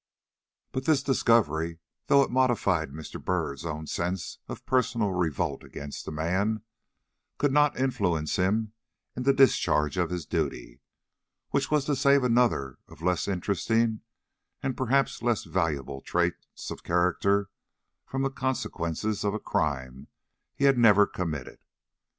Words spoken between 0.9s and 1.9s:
discovery,